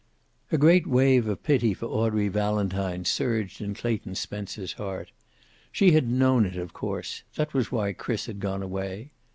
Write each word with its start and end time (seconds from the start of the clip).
A 0.51 0.57
great 0.57 0.87
wave 0.87 1.27
of 1.27 1.43
pity 1.43 1.75
for 1.75 1.85
Audrey 1.85 2.27
Valentine 2.27 3.05
surged 3.05 3.61
in 3.61 3.75
Clayton 3.75 4.15
Spencer's 4.15 4.73
heart. 4.73 5.11
She 5.71 5.91
had 5.91 6.09
known 6.09 6.43
it, 6.47 6.55
of 6.57 6.73
course; 6.73 7.21
that 7.35 7.53
was 7.53 7.71
why 7.71 7.93
Chris 7.93 8.25
had 8.25 8.39
gone 8.39 8.63
away. 8.63 9.11